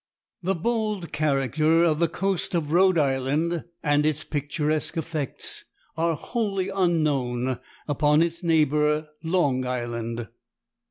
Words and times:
The 0.41 0.55
bold 0.55 1.11
character 1.11 1.83
of 1.83 1.99
the 1.99 2.07
coast 2.07 2.55
of 2.55 2.71
Rhode 2.71 2.97
Island 2.97 3.65
and 3.83 4.03
its 4.03 4.23
picturesque 4.23 4.97
effects 4.97 5.63
are 5.95 6.15
wholly 6.15 6.69
unknown 6.69 7.59
upon 7.87 8.23
its 8.23 8.41
neighbor 8.41 9.07
Long 9.21 9.63
Island. 9.63 10.27